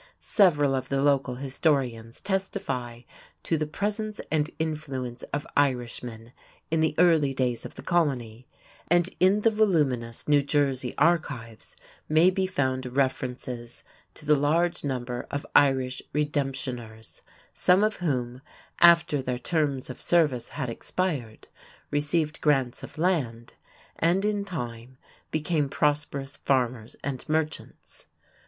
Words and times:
Several 0.17 0.73
of 0.73 0.89
the 0.89 0.99
local 0.99 1.35
historians 1.35 2.19
testify 2.19 3.01
to 3.43 3.55
the 3.55 3.67
presence 3.67 4.19
and 4.31 4.49
influence 4.57 5.21
of 5.31 5.45
Irishmen 5.55 6.31
in 6.71 6.79
the 6.79 6.95
early 6.97 7.35
days 7.35 7.65
of 7.67 7.75
the 7.75 7.83
colony, 7.83 8.47
and 8.87 9.09
in 9.19 9.41
the 9.41 9.51
voluminous 9.51 10.27
"New 10.27 10.41
Jersey 10.41 10.95
Archives" 10.97 11.75
may 12.09 12.31
be 12.31 12.47
found 12.47 12.97
references 12.97 13.83
to 14.15 14.25
the 14.25 14.33
large 14.35 14.83
numbers 14.83 15.27
of 15.29 15.45
Irish 15.53 16.01
"redemptioners," 16.15 17.21
some 17.53 17.83
of 17.83 17.97
whom, 17.97 18.41
after 18.79 19.21
their 19.21 19.37
terms 19.37 19.87
of 19.87 20.01
service 20.01 20.49
had 20.49 20.67
expired, 20.67 21.47
received 21.91 22.41
grants 22.41 22.81
of 22.81 22.97
land 22.97 23.53
and 23.99 24.25
in 24.25 24.45
time 24.45 24.97
became 25.29 25.69
prosperous 25.69 26.37
farmers 26.37 26.95
and 27.03 27.29
merchants. 27.29 28.07